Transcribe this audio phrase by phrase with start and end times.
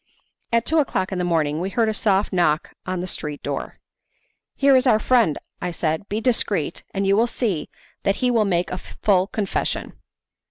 [0.51, 3.77] At two o'clock in the morning we heard a soft knock on the street door.
[4.55, 7.69] "Here is our friend," I said, "be discreet, and you will see
[8.01, 9.93] that he will make a full confession."